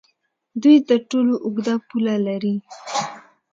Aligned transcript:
دوی 0.61 0.77
تر 0.87 0.99
ټولو 1.09 1.33
اوږده 1.45 1.75
پوله 1.87 2.15
لري. 2.27 2.55